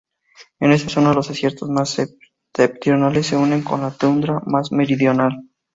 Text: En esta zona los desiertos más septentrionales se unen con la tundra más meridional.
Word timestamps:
En 0.59 0.71
esta 0.71 0.89
zona 0.89 1.13
los 1.13 1.27
desiertos 1.27 1.69
más 1.69 1.91
septentrionales 1.91 3.27
se 3.27 3.37
unen 3.37 3.61
con 3.61 3.81
la 3.81 3.91
tundra 3.91 4.41
más 4.47 4.71
meridional. 4.71 5.47